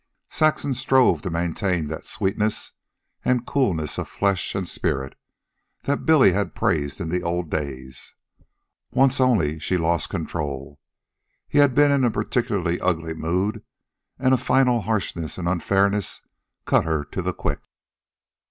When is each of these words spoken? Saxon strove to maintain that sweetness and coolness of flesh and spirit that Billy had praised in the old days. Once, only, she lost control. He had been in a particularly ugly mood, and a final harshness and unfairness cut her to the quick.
Saxon 0.31 0.73
strove 0.73 1.21
to 1.21 1.29
maintain 1.29 1.85
that 1.89 2.07
sweetness 2.07 2.71
and 3.23 3.45
coolness 3.45 3.99
of 3.99 4.09
flesh 4.09 4.55
and 4.55 4.67
spirit 4.67 5.13
that 5.83 6.07
Billy 6.07 6.31
had 6.31 6.55
praised 6.55 6.99
in 6.99 7.09
the 7.09 7.21
old 7.21 7.51
days. 7.51 8.15
Once, 8.89 9.21
only, 9.21 9.59
she 9.59 9.77
lost 9.77 10.09
control. 10.09 10.79
He 11.47 11.59
had 11.59 11.75
been 11.75 11.91
in 11.91 12.03
a 12.03 12.09
particularly 12.09 12.81
ugly 12.81 13.13
mood, 13.13 13.63
and 14.17 14.33
a 14.33 14.37
final 14.37 14.81
harshness 14.81 15.37
and 15.37 15.47
unfairness 15.47 16.23
cut 16.65 16.83
her 16.83 17.05
to 17.05 17.21
the 17.21 17.31
quick. 17.33 17.59